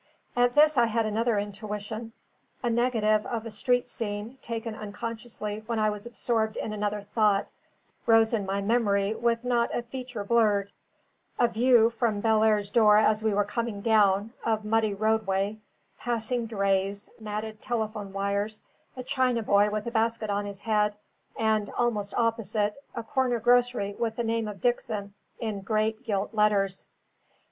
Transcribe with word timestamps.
At 0.35 0.55
this 0.55 0.79
I 0.79 0.87
had 0.87 1.05
another 1.05 1.37
intuition. 1.37 2.13
A 2.63 2.71
negative 2.71 3.23
of 3.27 3.45
a 3.45 3.51
street 3.51 3.87
scene, 3.87 4.39
taken 4.41 4.73
unconsciously 4.73 5.61
when 5.67 5.77
I 5.77 5.91
was 5.91 6.07
absorbed 6.07 6.57
in 6.57 6.73
other 6.83 7.03
thought, 7.13 7.45
rose 8.07 8.33
in 8.33 8.47
my 8.47 8.61
memory 8.61 9.13
with 9.13 9.43
not 9.43 9.69
a 9.75 9.83
feature 9.83 10.23
blurred: 10.23 10.71
a 11.37 11.47
view, 11.47 11.91
from 11.91 12.19
Bellairs's 12.19 12.71
door 12.71 12.97
as 12.97 13.23
we 13.23 13.31
were 13.31 13.43
coming 13.45 13.79
down, 13.81 14.33
of 14.43 14.65
muddy 14.65 14.95
roadway, 14.95 15.59
passing 15.99 16.47
drays, 16.47 17.07
matted 17.19 17.61
telegraph 17.61 18.07
wires, 18.07 18.63
a 18.97 19.03
Chinaboy 19.03 19.69
with 19.71 19.85
a 19.85 19.91
basket 19.91 20.31
on 20.31 20.45
his 20.47 20.61
head, 20.61 20.95
and 21.37 21.69
(almost 21.77 22.15
opposite) 22.15 22.73
a 22.95 23.03
corner 23.03 23.39
grocery 23.39 23.95
with 23.99 24.15
the 24.15 24.23
name 24.23 24.47
of 24.47 24.61
Dickson 24.61 25.13
in 25.39 25.61
great 25.61 26.03
gilt 26.03 26.33
letters. 26.33 26.87